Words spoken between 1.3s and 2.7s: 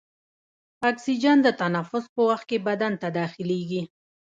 د تنفس په وخت کې